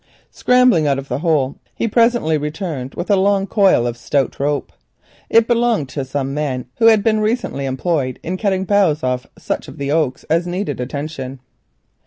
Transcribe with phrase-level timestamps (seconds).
[0.31, 4.73] Scrambling out of the hole, he presently returned with a long coil of stout rope.
[5.29, 9.67] It belonged to some men who had been recently employed in cutting boughs off such
[9.67, 11.39] of the oaks that needed attention.